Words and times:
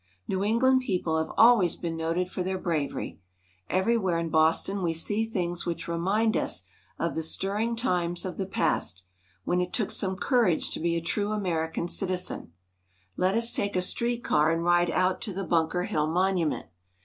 New 0.27 0.43
England 0.43 0.81
people 0.81 1.15
have 1.19 1.31
always 1.37 1.75
been 1.75 1.95
noted 1.95 2.27
for 2.27 2.41
their 2.41 2.57
bravery. 2.57 3.19
Everywhere 3.69 4.17
in 4.17 4.29
Bos 4.29 4.63
ton 4.63 4.81
we 4.81 4.95
see 4.95 5.25
things 5.27 5.63
which 5.67 5.87
re 5.87 5.93
i'" 5.93 5.97
IH^I^ 5.97 6.01
.^._,.c.. 6.01 6.01
H^ 6.01 6.09
^.. 6.09 6.13
1 6.15 6.21
mind 6.23 6.37
us 6.37 6.63
of 6.97 7.13
the 7.13 7.21
stirring 7.21 7.75
times 7.75 8.25
of 8.25 8.37
the 8.37 8.47
past, 8.47 9.03
when 9.43 9.61
it 9.61 9.71
took 9.73 9.91
some 9.91 10.15
courage 10.17 10.71
to 10.71 10.79
be 10.79 10.95
a 10.95 11.01
true 11.01 11.27
Ameri 11.27 11.71
can 11.71 11.87
citizen. 11.87 12.51
Let 13.15 13.35
us 13.35 13.51
take 13.51 13.75
a 13.75 13.81
street 13.83 14.23
car 14.23 14.49
and 14.51 14.63
ride 14.63 14.89
out 14.89 15.21
to 15.21 15.33
the 15.33 15.43
Bunker 15.45 15.83
Hill 15.83 16.07
Monument. 16.07 16.65